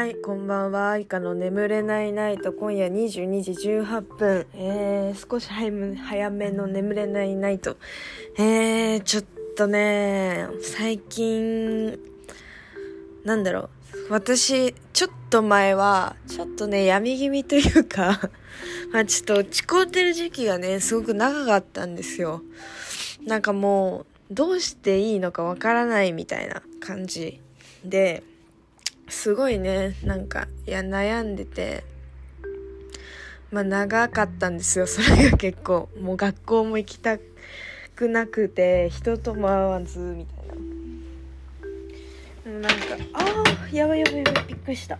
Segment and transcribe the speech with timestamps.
[0.00, 0.96] はい、こんばんは。
[0.96, 4.46] いかの眠れないナイト、今夜22時18分。
[4.54, 7.76] えー、少し早め早めの眠れないナイト。
[8.38, 9.24] えー、ちょっ
[9.58, 11.98] とね、最近、
[13.24, 13.68] なんだろ
[14.08, 14.08] う。
[14.08, 18.30] 私、ちょっと前は、ちょっとね、闇気味というか
[18.94, 22.40] まあちょっと落ち込んでる時期がね、すごく長かったんですよ。
[23.26, 27.42] なんかもう、どうしていいのかわからないみたいな感じ
[27.84, 28.22] で、
[29.10, 31.84] すごいね、なんか、いや、悩んでて、
[33.50, 35.88] まあ長かったんですよ、それが結構。
[36.00, 37.18] もう学校も行きた
[37.96, 40.54] くなくて、人とも会わず、みたいな。
[42.44, 42.76] でもなんか、
[43.14, 44.98] ああ、やばいやばいやばい、びっくりした。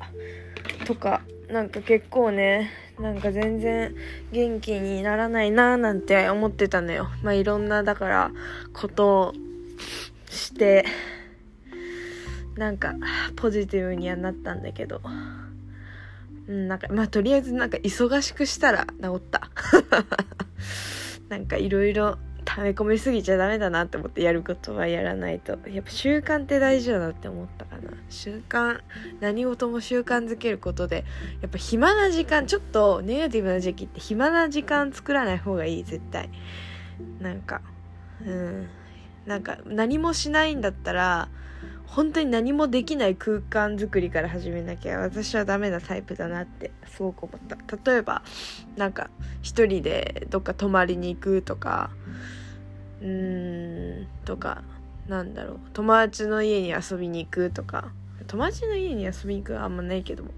[0.84, 3.95] とか、なんか結構ね、なんか全然
[4.33, 7.08] 元気にならないなーなんて思ってたのよ。
[7.22, 8.30] まあいろんな、だから、
[8.72, 9.33] ことを
[10.28, 10.84] して、
[12.61, 12.94] なんか、
[13.36, 15.00] ポジティブにはなったんだけど。
[16.47, 19.50] うん、なんか、まあ、とりあえずなんか忙しくしたら治った。
[21.31, 25.58] なんかいろいろ溜め込みすぎちゃダメだなって思ってやることはやらないと。
[25.70, 27.92] やっぱ習慣って大事だなって思ったかな。
[28.11, 28.81] 習慣、
[29.20, 31.06] 何事も習慣づけることで、
[31.41, 36.28] やっぱ暇な時間、ちょっとネガティブな時期って暇な時間作らない方がいい、絶対。
[37.20, 37.62] なんか、
[38.27, 38.69] うん。
[39.25, 41.28] なんか何もしないんだったら、
[41.91, 47.91] 本当に何もできない空間作りから始めなきゃ私はダメなタイプだなってすごく思った。
[47.91, 48.22] 例えば
[48.77, 49.10] なんか
[49.42, 51.91] 一人でどっか泊まりに行くとか
[53.00, 54.62] うーんとか
[55.08, 55.58] なんだろう。
[55.72, 57.92] 友達の家に遊びに行くとか。
[58.27, 60.30] 友達の家に遊びに行くはあんまないけども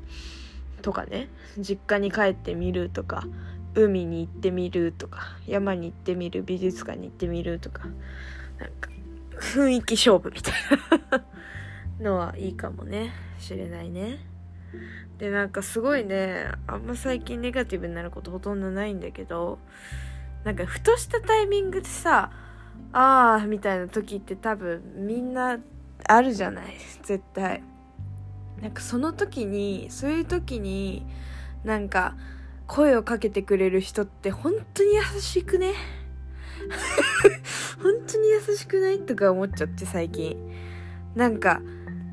[0.80, 1.28] とかね。
[1.58, 3.24] 実家に帰ってみるとか
[3.74, 7.84] 海に行ってみるとか山に行ってみる美術館に行ってみるとか
[8.58, 8.90] なんか
[9.38, 10.54] 雰囲気勝負みたい
[11.10, 11.24] な。
[12.02, 13.12] のはいいかもね。
[13.38, 14.18] しれないね。
[15.18, 19.58] でなんかすごいねあんま最近ネガティブになることほとんどないんだけど
[20.44, 22.30] なんかふとしたタイミングでさ
[22.92, 25.58] あーみたいな時って多分みんな
[26.08, 26.74] あるじゃない？
[27.02, 27.62] 絶対。
[28.60, 31.04] なんかその時にそういう時に
[31.64, 32.16] なんか
[32.66, 35.74] 声をかけてくれる人って本当に優しくね？
[37.82, 39.00] 本当に優しくない？
[39.00, 40.36] とか思っちゃって最近。
[41.14, 41.60] なんか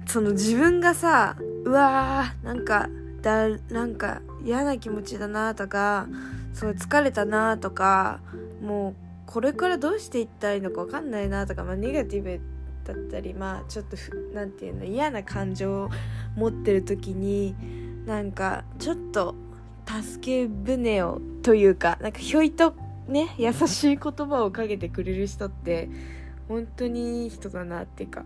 [0.09, 2.89] その自分がさうわーなんか
[3.21, 6.07] だなんか嫌な気持ちだなとか
[6.51, 8.19] すごい疲れたなとか
[8.59, 8.95] もう
[9.27, 12.41] これからどうしていったらいいのか分かんないなとか、まあ、ネガティブ
[12.85, 13.97] だったりまあちょっと
[14.33, 15.89] 何て言うの嫌な感情を
[16.35, 17.55] 持ってる時に
[18.07, 19.35] なんかちょっと
[19.85, 22.73] 助け舟をというかなんかひょいと
[23.07, 25.87] ね優しい言葉をかけてくれる人って
[26.47, 28.25] 本当にいい人だなっていうか。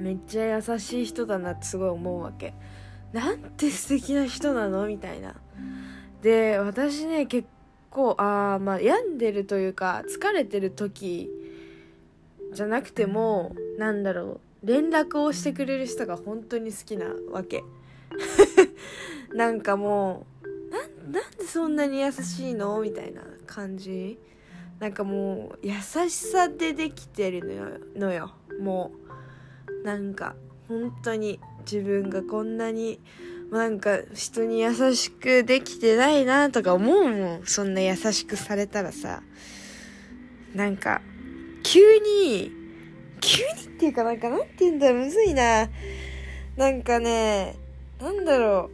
[0.00, 2.54] めっちゃ優しい人だなってすごい思うわけ。
[3.12, 5.34] なんて素敵な人なのみたいな。
[6.22, 7.48] で私ね結
[7.90, 11.30] 構ああまあ病んでるというか疲れてる時
[12.52, 17.64] じゃなくてもなんだろう連絡をしてくれる人が本当に好きなわけ。
[19.34, 24.18] なんかもうなんなんでそんなに優しいのみたいな感じ。
[24.78, 25.74] なんかもう優
[26.08, 28.32] しさでできてるのよのよ。
[28.58, 29.09] もう
[29.84, 30.34] なんか
[30.68, 33.00] 本当に自分がこんなに
[33.50, 37.46] なんか人に優しくできてないなとか思うもん。
[37.46, 39.22] そんな優しくされたらさ。
[40.54, 41.00] なんか
[41.62, 42.52] 急に
[43.20, 45.04] 急にっていうかなんかなんて言うんだろう。
[45.04, 45.68] むずいな。
[46.56, 47.56] なんかね
[48.00, 48.70] なんだろ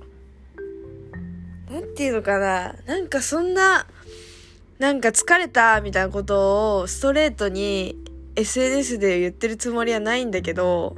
[1.69, 1.73] う。
[1.73, 2.75] なんていうのかな。
[2.87, 3.87] なんかそんな
[4.79, 7.97] なんか疲れたみたいなことをストレートに
[8.37, 10.95] SNS で言ってるつもりはないんだけど、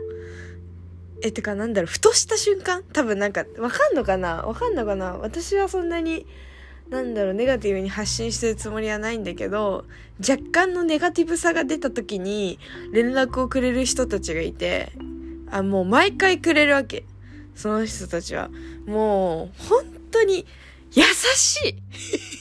[1.23, 2.83] え、てかなんだろう、ふとした瞬間？
[2.93, 4.43] 多分なんか、わかんのかな？
[4.43, 5.15] わかんのかな？
[5.15, 6.27] 私はそんなに、
[6.91, 9.85] なんだろう、ネガティブに発信してるつもりはないんだけど、
[10.21, 12.59] 若干のネガティブさが出た時に
[12.93, 14.93] 連絡をくれる人たちがいて、
[15.51, 17.05] あ、もう毎回くれるわけ。
[17.55, 18.51] その人たちは。
[18.87, 20.47] もう、本当に
[20.93, 21.03] 優
[21.35, 21.75] しい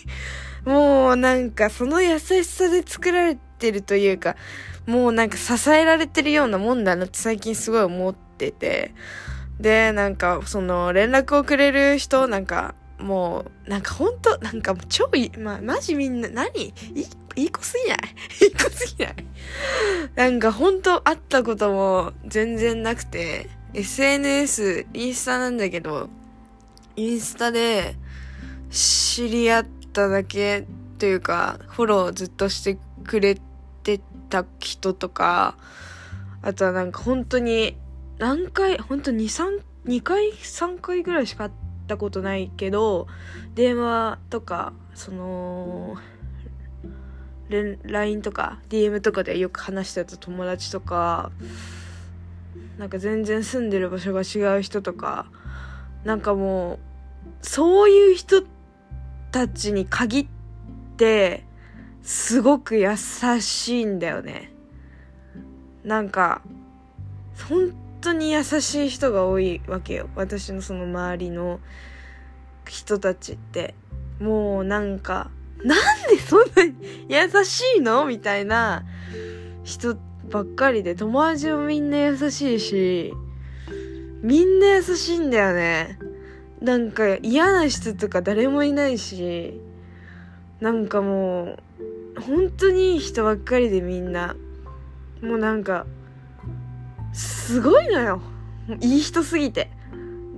[0.70, 4.36] もうなんかその優しさで作られてるというか、
[4.88, 8.94] もうなんか支えられてるようなもんだなって最近すごい思ってて。
[9.60, 16.66] で、なんかその連絡をくれる人、なんかもう、なんかほんと、なんか超いい、まあ、マジみんな、何？
[16.66, 17.98] いい、いい子すぎない？
[18.46, 19.16] いい子すぎない？
[20.16, 26.10] なんかほんと会ったことも全然なくて、SNS、インスタなんだけど、
[26.96, 27.96] インスタで
[28.72, 30.66] 知り合っただけ
[30.98, 33.42] というか、フォローずっとしてくれて
[34.30, 35.58] た人とか、
[36.42, 37.78] あとはなんか本当に
[38.20, 41.52] 何回、ほんと2、3、2回、3回ぐらいしか会っ
[41.88, 43.08] たことないけど、
[43.56, 45.98] 電話とか、その、
[47.50, 51.32] LINE とか DM とかでよく話してた友達とか、
[52.78, 55.28] なんか全然住んでる場所が違う人とか、
[56.04, 56.80] なんかもう、
[57.42, 58.44] そういう人
[59.32, 60.28] たちに限っ
[60.98, 61.47] て、
[62.08, 62.96] すごく優
[63.42, 64.50] しいんだよね。
[65.84, 66.42] なんか、
[67.50, 70.08] 本当に優しい人が多いわけよ。
[70.16, 71.60] 私のその周りの
[72.66, 73.76] 人たちって。
[74.22, 75.32] もうなんか、
[75.66, 75.78] なん
[76.10, 76.76] でそんなに
[77.10, 78.86] 優しいのみたいな
[79.66, 79.98] 人
[80.30, 83.14] ばっかりで、友達もみんな優しいし、
[84.22, 86.00] みんな優しいんだよね。
[86.62, 89.60] なんか嫌な人とか誰もいないし、
[90.62, 91.67] なんかもう、
[92.20, 94.36] 本当にいい人ばっかりでみんな。
[95.22, 95.86] もうなんか、
[97.14, 98.22] すごいのよ。
[98.82, 99.70] いい人すぎて。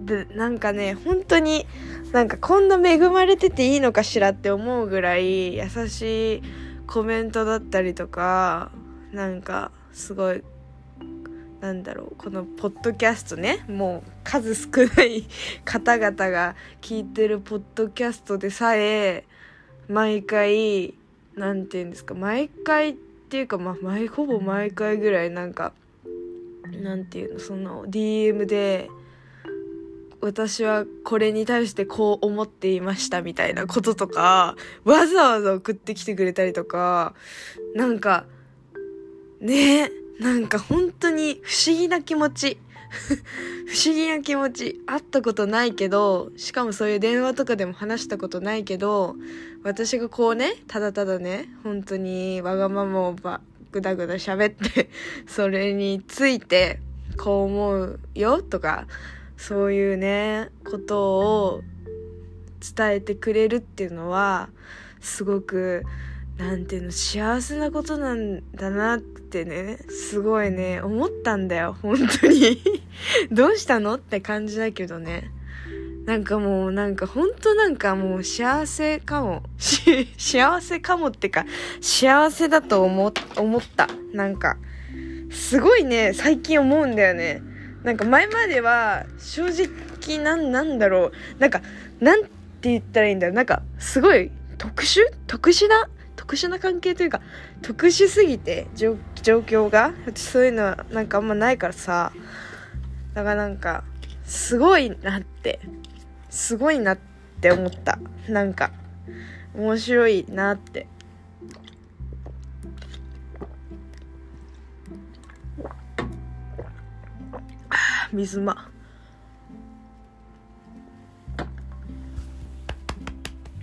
[0.05, 1.65] で、なんかね、本当に、
[2.11, 6.43] なんかこんな恵まれてていいのかしらって思うぐらい優しい
[6.87, 8.71] コメントだったりとか、
[9.11, 10.43] なんかすごい
[11.61, 15.25] なんだろうこのポッドキャストねもう数少ない
[15.65, 19.25] 方々が聞いてるポッドキャストでさえ
[19.87, 20.93] 毎回
[21.35, 25.73] なんて言うんですか毎回っていうかまあ毎ほぼ毎回ぐらいなんか
[26.81, 28.89] なんていうのその DM で
[30.21, 37.13] 私はこれに対してこう思っていましたみたいなこととかわざわざ送ってきてくれたりとか
[37.75, 38.25] なんか
[39.39, 42.57] ねえなんか本当に不思議な気持ち。
[42.89, 44.81] 不思議な気持ち。
[44.85, 49.15] 会ったことないけど、しかもそういう電話とかでも話したことないけど、
[49.63, 53.41] 私がこうね、ただただね、本当にわがままをば、
[53.71, 54.89] ぐだぐだ喋って、
[55.27, 56.79] それについて、
[57.17, 58.87] こう思うよとか、
[59.37, 61.61] そういうね、ことを
[62.75, 64.49] 伝えてくれるっていうのは、
[64.99, 65.83] すごく、
[66.39, 72.61] なんていうの、幸せなことなんだなってね、すごいね、思ったんだよ、本当に
[73.29, 75.31] どうしたのって感じだけどね。
[76.05, 79.43] なんかもう、なんか本当なんかもう幸せかも。
[80.17, 81.45] 幸せかもってか、
[81.81, 83.89] 幸せだと思、思った。
[84.13, 84.57] なんか、
[85.29, 87.43] すごいね、最近思うんだよね。
[87.83, 91.11] なんか前までは、正直なん、なんだろう。
[91.37, 91.61] なんか、
[91.99, 92.29] なんて
[92.63, 93.35] 言ったらいいんだろう。
[93.35, 95.01] なんか、すごい特殊？
[95.27, 95.89] 特殊な？
[96.29, 97.21] 特殊な関係というか
[97.63, 102.11] 特殊すぎて状況がそういうのはなんかあんまないからさ
[103.15, 103.83] だからなんか
[104.25, 105.59] すごいなって
[106.29, 106.97] すごいなっ
[107.41, 107.97] て思った。
[108.27, 108.71] なんか
[109.55, 110.85] 面白いなって。
[118.13, 118.69] 水間。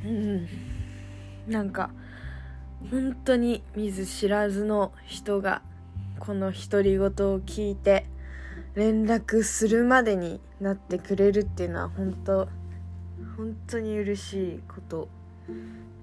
[0.05, 0.49] うん。
[1.47, 1.91] なんか
[2.91, 5.63] 本当に見ず知らずの人が
[6.21, 7.11] この独り言を
[7.41, 8.07] 聞いて
[8.75, 12.49] 連絡するまでになってくれるっていうのは本当
[13.37, 15.09] 本当に嬉しいこと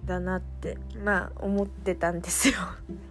[0.05, 2.55] だなってまあ思ってたんですよ。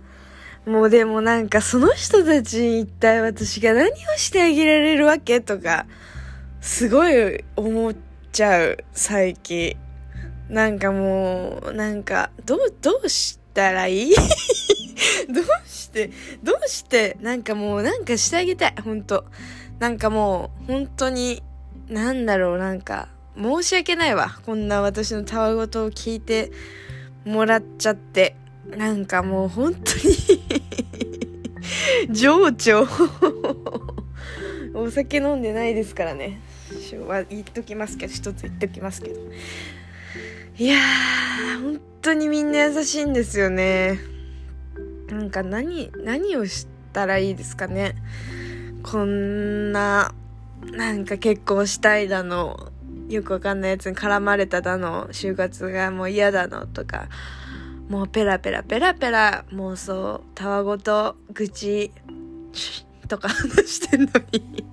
[0.66, 5.86] もうでもなんかその人たちに一体私が何をしてあげられるわけとか
[6.60, 7.96] すごい思っ
[8.31, 9.76] ちゃう最近。
[10.48, 14.14] なんかもうなんかどうどうしてたらいい？
[15.28, 16.10] どうして、
[16.42, 19.24] どうして、なんかもうなんかしてあげたい、ほんと。
[19.78, 21.42] なんかもう、本当に、
[21.88, 24.38] なんだろう、なんか、申し訳ないわ。
[24.44, 26.52] こんな私のたわごとを聞いて
[27.24, 28.36] もらっちゃって。
[28.76, 30.14] なんかもう本当に
[32.14, 32.86] 情緒
[34.72, 36.40] お酒飲んでないですからね。
[37.28, 39.20] 言っときますけど、一つ言っときますけど。
[40.58, 44.00] いやー、本当にみんな優しいんですよね。
[45.08, 47.94] なんか何、何をしたらいいですかね。
[48.82, 50.12] こんな、
[50.72, 52.72] なんか結婚したいだの、
[53.08, 57.08] よくわかんないやつに絡まれただの、就活がもう嫌だのとか、
[57.88, 61.92] もうペラペラペラペラ妄想、たわごと、愚痴、
[63.06, 64.64] とか話してんのに。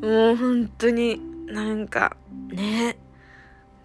[0.00, 2.16] もう本当になんか
[2.48, 2.96] ね。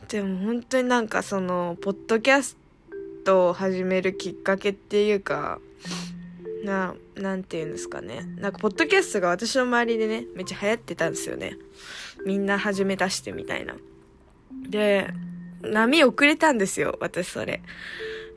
[0.09, 2.57] でも本当になんかそのポッドキャス
[3.23, 5.59] トを始めるきっかけっていうか
[6.63, 8.25] ななんて言うんですかね。
[8.37, 11.57] なんかポッドキャストが私の周りでねめっちゃ流行ってたんですよね。
[12.25, 13.75] みんな始め出してみたいな。
[14.69, 15.13] で
[15.61, 17.61] 波遅れたんですよ私それ。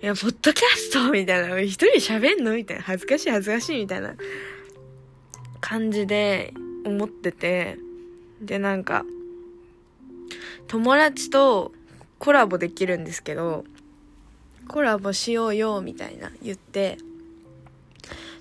[0.02, 1.60] いやポッドキャストみたいな。
[1.60, 2.54] 一人喋んの？
[2.54, 2.82] みたいな。
[2.82, 4.14] 恥ずかしい恥ずかしいみたいな。
[5.60, 6.52] 感じで
[6.84, 7.78] 思ってて、
[8.40, 9.04] で、なんか、
[10.68, 11.72] 友達と
[12.18, 13.64] コラボできるんですけど、
[14.68, 16.98] コラボしようよ、みたいな言って、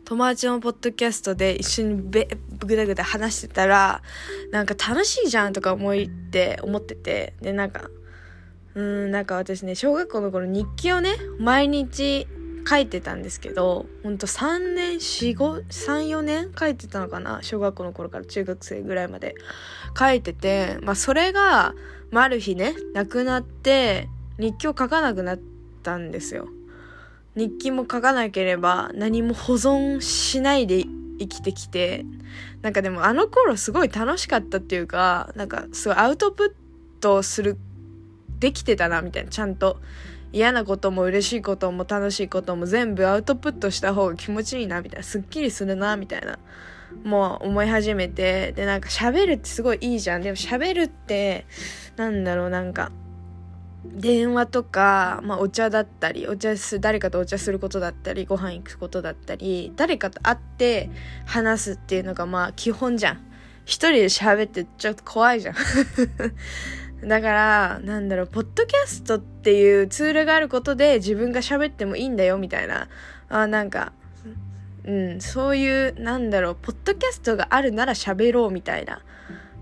[0.05, 2.27] 友達のポッドキャストで一緒にべ
[2.59, 4.01] ぐだぐだ話してたら、
[4.51, 7.89] なんか楽しいじゃんとか思いって、思ってて、で、なんか、
[8.75, 12.27] うん、なんか私ね、小学校の頃日記をね、毎日
[12.67, 19.35] 書いてたんですけど、ほんと3年、4、5、3、4年書いてたのかな小学校の頃から中学生ぐらいまで
[19.97, 21.73] 書いてて、まあそれが、
[22.11, 25.39] まあ、ある日ね、亡くなって、日記を書かなくなっ
[25.81, 26.47] たんですよ。
[27.35, 30.83] 日記も書かなければ何も保存しないで
[31.19, 32.05] 生きてきて、
[32.61, 37.57] なんかでもあの頃すごい楽しかったっていうか、なんかすごいアウトプットする、
[38.39, 39.79] できてたなみたいな、ちゃんと。
[40.33, 46.39] 嫌なことも嬉しいことも楽しいことも全部アウトプットした方が気持ちいいなみたいな、すっきりするなみたいな、
[47.03, 50.21] もう思い始めて、でなんか喋るってすごいいいじゃん。
[50.21, 51.45] でも喋るって、
[51.95, 52.91] なんだろうなんか、
[53.83, 60.91] 電話とか、まあ、お茶だったりお茶す誰かとお茶することだったりご飯行くことだったり誰かと会って
[61.25, 63.25] 話すっていうのがまあ基本じゃん。
[63.65, 65.55] 一人で喋ってちょっと怖いじゃん。
[67.07, 72.87] だからなんだろうポッドキャストっていうツールがあることで自分が喋ってもいいんだよみたいな。
[73.29, 73.93] あなんか
[74.85, 75.21] うん。
[75.21, 79.01] そういうなんだろうポッドキャストがあるなら喋ろうみたいな。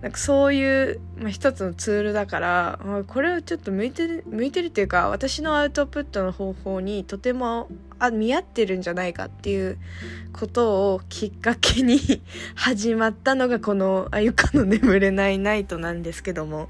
[0.02, 7.68] なんかそういう、まあ、一つのツールだから、これはちょっと向いてる向いてるっていうか私のアウトプットの方法にとても
[8.00, 9.78] あ見合ってるんじゃないかっていう
[10.32, 12.00] ことをきっかけに
[12.56, 16.70] 始まったのがこの「あゆかの眠れないナイト」なんですけども。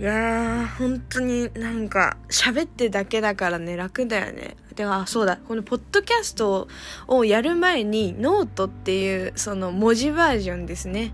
[0.00, 4.56] いやー本当になんか喋ってだけだからね楽だよね。
[4.74, 5.36] ではそうだ。
[5.36, 6.68] このポッドキャスト
[7.06, 11.12] をやる前にノートっていうその文字バージョンですね。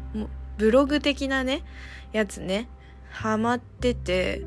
[0.56, 1.64] ブログ的なね、
[2.12, 2.68] やつね、
[3.10, 4.42] ハマってて、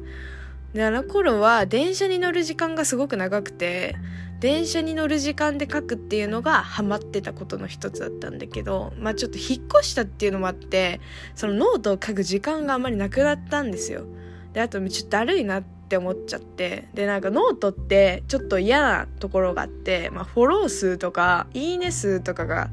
[0.74, 3.98] で、あの頃は電車に乗る時間がすごく長くて、
[4.40, 11.02] 電車に乗る時間で書くっていうのがハマってたことの一つだったんだけど、まあちょっと引っ越したっていうのもあって、
[11.36, 14.06] そのノートを書く時間があんまりなくなったんですよ。
[14.54, 16.88] で、あとちょっとだるいなって思っちゃって。
[16.94, 22.70] で、なんかノートってちょっと嫌なところがあって、まあフォロー数とか、いいね数とかが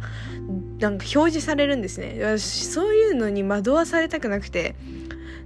[0.78, 4.76] なんか表示されるんですね私そういうのに惑わされたくなくて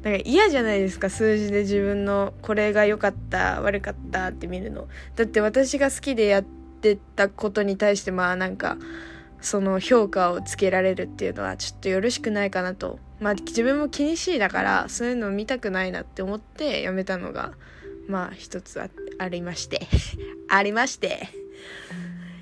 [0.03, 4.89] なんか嫌じゃないですか数字で自分のこれが良かった悪かったって見るの。
[5.17, 8.79] だって私が好きでやってたことに対してまあなんか
[9.43, 12.99] その評価をつけられるっていうのはちょっとよろしくないかなと。
[13.21, 17.53] まあ自分も気にしいだからそういうのを見たくないなって思ってやめたのが
[18.09, 18.89] まあ一つあ
[19.19, 19.81] ありまして。
[20.49, 21.29] ありまして。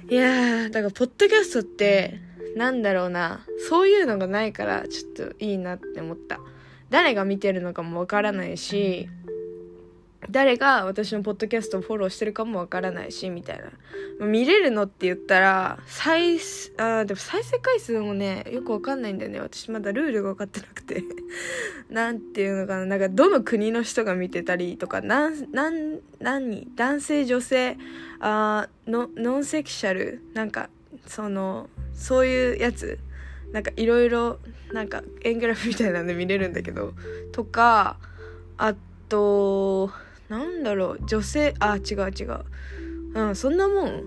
[0.09, 2.21] いやーだからポッドキャストって
[2.57, 6.41] なんだろうな、そういうのがないからちょっといいなって思った。
[6.91, 9.09] 誰が見てるのかもわからないし、
[10.31, 13.61] 誰が私のポッドキャストをフォローしてるかもわからないし、みたい
[14.21, 14.27] な。
[14.27, 16.39] 見れるのって言ったら、再、
[16.77, 19.41] あでも再生回数もね、よくわかんないんだよね。
[19.41, 21.03] 私まだルールが分かってなくて。
[21.89, 22.87] なんていうのかな。
[22.87, 26.69] なんか、どの国の人が見てたりとか、なん、なん、何？
[26.75, 27.79] 男性、女性、
[28.21, 30.69] あの、ノンセクシャルなんか、
[31.07, 32.99] その、そういうやつ
[33.53, 34.39] なんかいろいろ
[34.73, 36.93] なんか円グラフみたいなんで見れるんだけど
[37.33, 37.97] とか
[38.57, 38.75] あ
[39.09, 39.91] と
[40.29, 42.45] なんだろう女性あ違う違う
[43.15, 44.05] うんそんなもん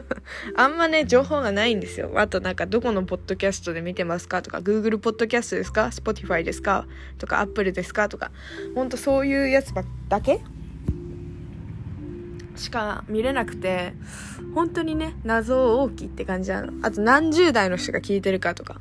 [0.56, 6.86] あんまね情報がないんですよあとなんかどこのポッドキャストで見てますかとか Google ポッドキャストですか Spotify ですか
[7.18, 8.30] とか Apple ですかとか
[8.74, 9.72] ほんとそういうやつ
[10.08, 10.40] だけ
[12.58, 13.94] しか見れなくて、
[14.54, 16.72] 本当にね、謎大きいって感じなの。
[16.82, 18.80] あと何十代の人が聞いてるかとか。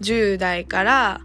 [0.00, 1.20] 10代から、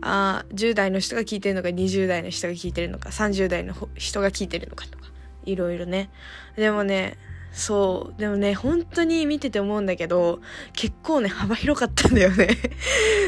[0.00, 5.04] あ10代の人が聞いてるのか、20代の人が聞いてるのか、30代の人が聞いてるのかとか。
[5.44, 6.10] いろいろね。
[6.56, 7.18] でもね、
[7.52, 8.20] そう。
[8.20, 10.40] でもね、本当に見てて思うんだけど、
[10.72, 12.48] 結構ね、幅広かったんだよね。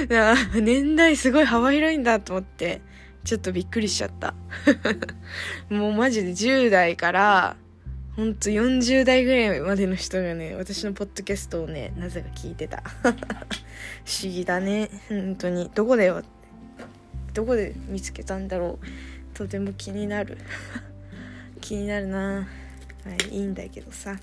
[0.61, 2.83] 年代すごい幅広いんだと思って、
[3.25, 4.35] ちょっとびっくりしちゃった。
[5.71, 7.57] もうマジで10代から、
[8.17, 12.83] ほんと40代ぐらいまでの人がね、私のポッドキャストをね、なぜか聞いてた。
[13.05, 13.09] 不
[14.25, 14.89] 思議だね。
[15.11, 15.71] 本当に。
[15.75, 16.23] どこでよ、
[17.35, 19.37] どこで見つけたんだろう？
[19.37, 20.39] とても気になる。
[21.61, 22.49] 気になるな。
[23.05, 24.19] まあ、いいんだけどさ。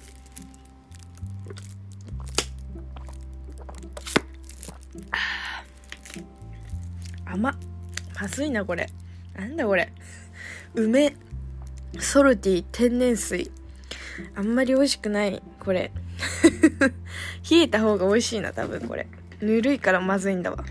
[7.25, 7.55] 甘っ。
[8.19, 8.89] まずいな、これ。
[9.35, 9.93] なんだこれ。
[10.73, 11.15] 梅、
[11.99, 13.51] ソルティ、天然水。
[14.35, 15.91] あんまり美味しくない、これ。
[17.49, 19.07] 冷えた方が美味しいな、多分これ。
[19.41, 20.63] ぬるいからまずいんだわ。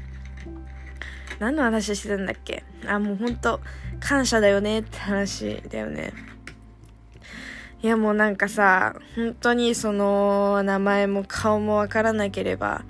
[1.38, 2.62] 何の話してたんだっけ？
[2.86, 3.60] あ、もうほんと、
[4.00, 6.12] 感謝だよねって話だよね。
[7.82, 12.84] いやもうなんかさ、本当にその、名前も顔もわからなければ、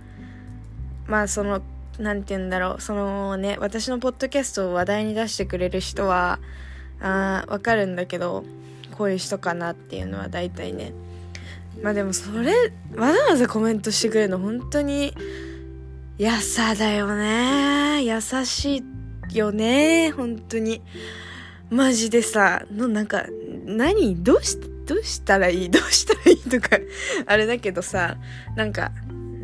[1.06, 1.62] まあその、
[1.98, 6.38] なんて言うんだろう、そのね、私のポッドキャストを話題に出してくれる人は、
[7.00, 8.44] あわかるんだけど、
[9.02, 10.92] こういう人かなっていうのは大体ね。
[11.82, 12.54] まあでもそれ、
[12.94, 15.12] わざわざコメントしてくれるの本当に、
[16.18, 18.04] 優さだよね。
[18.04, 18.84] 優し
[19.28, 20.12] いよね。
[20.12, 20.82] 本当に。
[21.68, 23.26] マジでさ、のなんか、
[23.66, 24.22] 何？
[24.22, 24.56] どうし、
[24.86, 25.68] どうしたらいい？
[25.68, 26.36] どうしたらいい？
[26.38, 26.78] とか、
[27.26, 28.18] あれだけどさ、
[28.54, 28.92] なんか、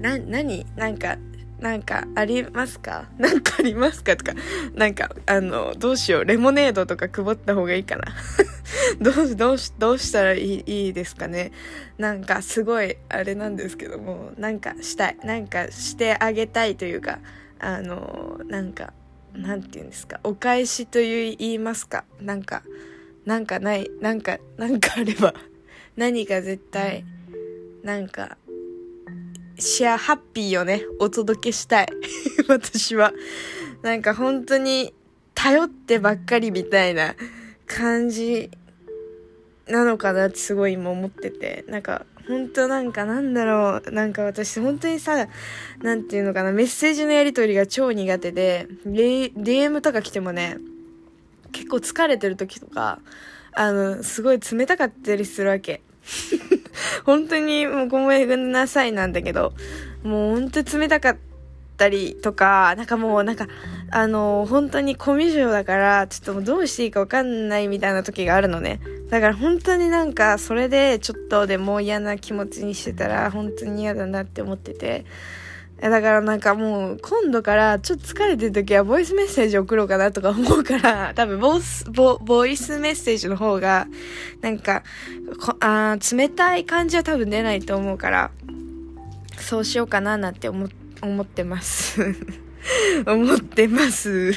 [0.00, 0.66] な、何？
[0.76, 1.16] なんか、
[1.60, 3.08] なんかありますか？
[3.18, 4.16] なんかありますか？
[4.16, 4.32] とか、
[4.74, 8.04] なんか、あの、どうしよう、レモネードとか配った方がいいかな。
[9.00, 11.50] どう、どうし、どうしたらいいいいですかね？
[11.98, 15.16] なんか、すごい、あれなんですけども、なんかしたい。
[15.24, 17.18] なんかしてあげたいというか、
[17.58, 18.92] あの、なんか、
[19.34, 22.04] なんて言うんですか、お返しという言いますか？
[22.20, 22.62] なんか、
[23.26, 25.34] なんかない、なんか、なんかあれば、
[25.96, 27.04] 何か絶対、
[27.82, 28.37] なんか、
[29.58, 31.88] シェアハッピーをね、お届けしたい。
[32.48, 33.12] 私は。
[33.82, 34.94] なんか本当に
[35.34, 37.14] 頼ってばっかりみたいな
[37.66, 38.50] 感じ
[39.66, 41.64] なのかなってすごい今思ってて。
[41.68, 43.90] なんか本当なんかなんだろう。
[43.90, 45.28] なんか私本当にさ、
[45.82, 50.58] なんていうのかな、メッセージのやり取りが超苦手で、DM とか来てもね、
[51.50, 53.00] 結構疲れてる時とか、
[53.54, 55.82] あの、すごい冷たかったりするわけ。
[57.04, 59.52] 本当にもうごめんなさいなんだけど、
[60.02, 61.16] もう本当に冷たかっ
[61.76, 63.48] たりとか、なんかもうなんか、
[63.90, 68.80] あの、本当にコミュ障だから、ちょっともうどうしていいかわかんないみたいな時があるのね。
[69.10, 75.04] だから本当になんか、それでちょっとでも嫌な気持ちにしてたら、本当に嫌だなって思ってて、
[75.80, 83.86] だからなんかもう今度からちょっと疲れてる時はボイスメッセージ送ろうかなとか思うから 多分ボスボボイスメッセージの方が
[84.40, 84.82] なんか
[85.60, 88.30] あ冷たい感じは多分出ないと思うから
[89.38, 90.68] そうしようかななんて思
[91.00, 92.16] 思ってます。
[93.06, 94.32] 思ってます。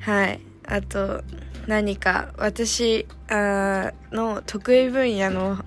[0.00, 0.40] はい。
[0.66, 1.22] あと
[1.66, 5.64] 何か私あの得意分野の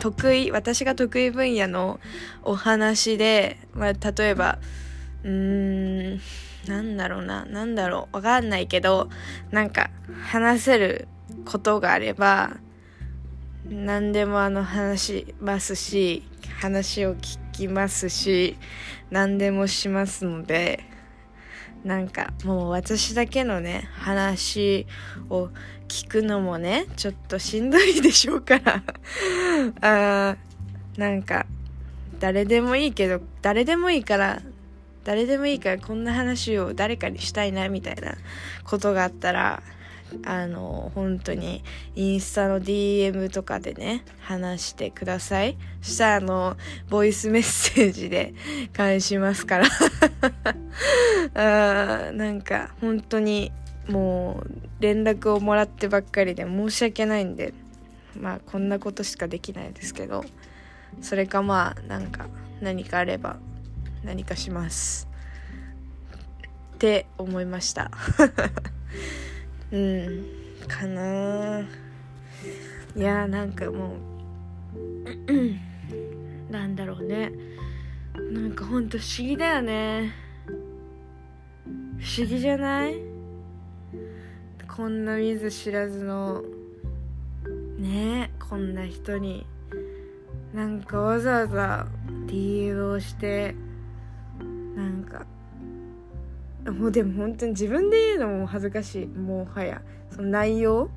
[0.00, 2.00] 得意、私が得意分野の
[2.42, 4.58] お話で、まあ、例えば、
[5.24, 6.20] うーん、
[6.68, 9.08] なんだろうな、なんだろう、わかんないけど、
[9.50, 9.90] なんか、
[10.22, 11.08] 話せる
[11.44, 12.56] ことがあれば、
[13.68, 16.22] 何でもあの話しますし、
[16.60, 18.56] 話を聞きますし、
[19.10, 20.84] 何でもしますので、
[21.84, 24.86] なんかもう私だけのね、話
[25.30, 25.50] を
[25.96, 28.82] 聞くのもね、ちょっとしんどいでしょうから
[29.80, 31.46] あーなんか、
[32.20, 34.42] 誰でもいいけど、誰でもいいから、
[35.04, 38.14] 誰でもいいからこんな話を誰かにしたいなみたいな
[38.64, 39.62] ことがあったら、
[40.26, 45.56] あの、本当にインスタの DM とかでね、話してください。
[45.80, 46.58] そしたらあの、
[46.90, 48.34] ボイスメッセージで
[48.76, 49.64] 返しますから
[51.32, 53.50] あーなんか本当に
[53.88, 57.54] もう連絡をもらってばっかりで申し訳ないんで
[58.18, 60.24] まあこんなことしかできないですけど
[61.00, 62.26] それかまあなんか
[62.60, 63.36] 何かあれば
[64.02, 65.08] 何かします。
[66.74, 67.90] って思いました。
[69.72, 70.26] うん
[70.68, 71.60] かな。
[72.96, 73.94] いやなんかも
[76.48, 77.32] うなんだろうね。
[78.32, 80.12] なんかほんと不思議だよね。
[81.98, 83.15] 不思議じゃない？
[84.68, 86.42] こんな見ず知らずの
[87.78, 89.46] ねえこんな人に
[90.52, 91.86] なんかわざわざ
[92.26, 93.54] DM をして
[94.74, 95.26] なんか
[96.70, 99.06] もうでも本当に自分で言うのも恥ずかしい。
[99.06, 99.82] もはや。
[100.10, 100.90] その内容？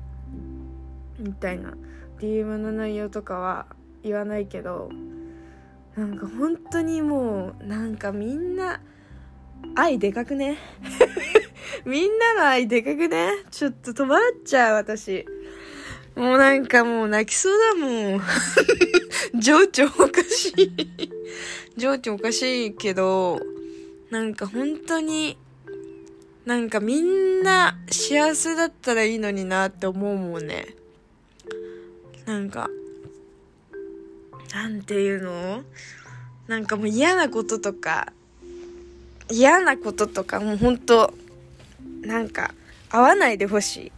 [1.18, 1.74] みたいな。
[2.18, 3.66] DM の内容とかは
[4.02, 4.90] 言わないけど
[5.96, 8.80] なんか本当にもうなんかみんな
[9.74, 10.58] 愛でかくね？
[11.84, 13.30] みんなの愛でかくね？
[13.50, 15.24] ちょっと止まっちゃう、私。
[16.16, 18.20] もうなんかもう泣きそうだもん。
[19.40, 21.10] 情緒おかしい。
[21.76, 23.40] 情緒おかしいけど、
[24.10, 25.38] なんか本当に、
[26.44, 30.74] なんかみんな幸せだったらいいのになって思うもんね。
[32.26, 32.68] なんか、
[34.52, 35.64] なんていうの？
[36.48, 38.12] なんかもう嫌なこととか、
[39.30, 41.14] 嫌なこととかもうほんと、
[42.02, 42.54] なんか、
[42.88, 43.92] 会わないでほし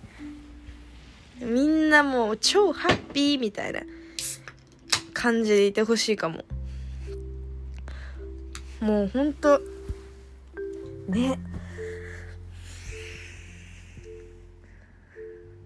[1.40, 1.44] い。
[1.44, 3.80] みんなもう超ハッピーみたいな
[5.12, 6.44] 感じでいてほしいかも。
[8.80, 9.60] もうほんと、
[11.08, 11.38] ね。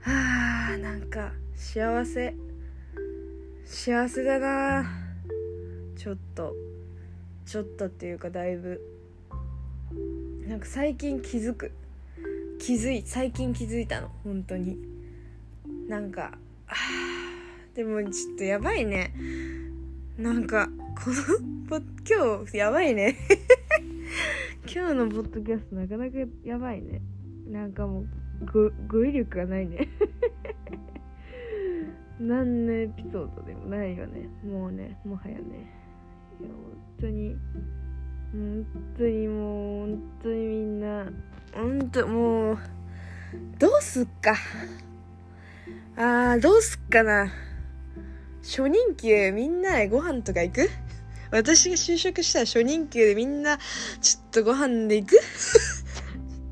[0.01, 2.35] はあ、なんか、幸せ。
[3.65, 4.85] 幸せだな
[5.97, 6.55] ちょっと、
[7.45, 8.81] ちょっとっていうかだいぶ。
[10.47, 11.73] なんか最近気づく。
[12.59, 14.11] 気づい最近気づいたの。
[14.25, 14.77] 本当に。
[15.89, 16.33] なんか
[17.75, 19.13] でもちょっとやばいね。
[20.19, 20.69] なんか
[21.05, 23.17] この今日やばいね。
[24.67, 27.03] 今日のポッドキャストなかなかやばいね。
[27.49, 28.07] なんかもう
[28.47, 29.89] 語語彙力がないね。
[32.19, 34.29] 何のエピソードでもないよね。
[34.43, 35.43] もうねもはやね。
[36.41, 36.57] いや本
[36.99, 37.37] 当に
[38.33, 38.67] 本
[38.97, 41.13] 当にもう本当にみんな
[41.55, 42.59] 本当もう
[43.59, 44.37] どうすっか。
[45.97, 47.33] あーどうすっかな。
[48.43, 50.69] 初任給みんなでご飯とか行く？
[51.31, 53.59] 私が就職したら初任給でみんな
[54.01, 55.13] ちょっとご飯で行く？
[55.13, 55.21] ちょ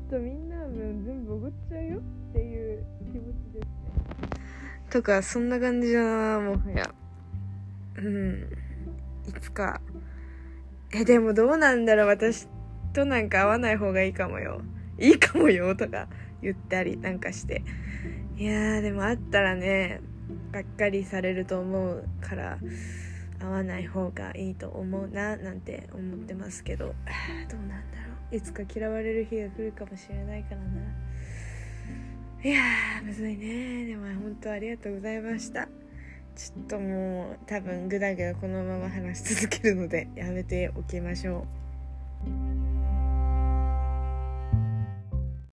[0.07, 3.69] っとみんな分全部おごっちゃうよっていう気持ちですね。
[4.89, 6.89] とかそんな感じだなもはや。
[7.97, 8.49] うん。
[9.27, 9.79] いつか。
[10.93, 12.07] えでもどうなんだろう。
[12.07, 12.47] 私
[12.93, 14.61] となんか会わない方がいいかもよ
[14.99, 16.07] いいかもよとか
[16.41, 17.63] 言ったりなんかして。
[18.37, 20.01] いやーでも会ったらね
[20.51, 22.57] がっかりされると思うから
[23.39, 26.87] 会わない方がいいと思うななんて思ってますけど。
[27.49, 28.35] どうなんだろう。
[28.35, 30.65] いつか嫌われる日が来るかもしれないからな。
[32.43, 33.85] いやーむずいね。
[33.85, 35.67] でも本当ありがとうございました。
[36.35, 41.47] ちょっともう多分グダグダこのまま話し続けるのでやめておきましょ
[42.51, 42.54] う。